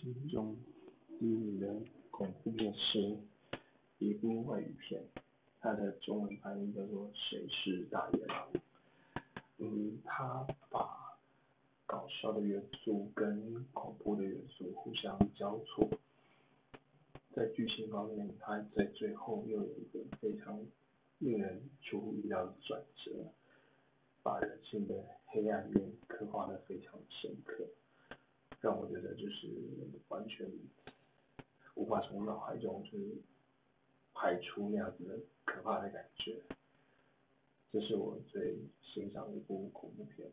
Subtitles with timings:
[0.00, 0.56] 其中
[1.18, 1.74] 第一名的
[2.12, 3.16] 恐怖片是
[3.98, 5.02] 一部外语片，
[5.58, 8.48] 它的中文翻译叫做《谁是大野狼》。
[9.58, 11.18] 嗯，它把
[11.84, 15.90] 搞笑的元素跟恐怖的元素互相交错，
[17.34, 20.64] 在剧情方面，它在最后又有一个非常
[21.18, 23.10] 令人出乎意料的转折，
[24.22, 24.94] 把人性的
[25.26, 27.66] 黑暗面刻画的非常深刻。
[28.68, 29.48] 让我觉得就是
[30.08, 30.46] 完全
[31.74, 33.16] 无法从脑海中就是
[34.12, 36.38] 排出那样子的可怕的感觉，
[37.72, 40.30] 这是我最欣赏的一部恐怖片。